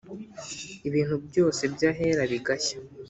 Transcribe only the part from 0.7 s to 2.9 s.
Ibintu byose by ahera bigashya